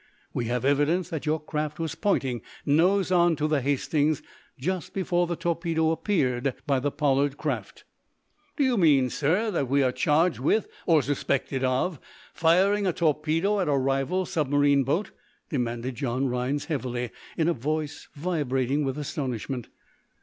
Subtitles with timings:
[0.33, 4.23] We have evidence that your craft was pointing nose on to the 'Hastings,'
[4.57, 7.83] just before the torpedo appeared by the Pollard craft."
[8.57, 11.99] "Do you mean, sir, that we are charged with or suspected of
[12.33, 15.11] firing a torpedo at a rival submarine boat?"
[15.51, 19.67] demanded John Rhinds, heavily, in a voice vibrating with astonishment.